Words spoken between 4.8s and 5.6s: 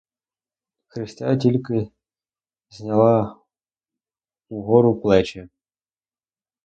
плечі.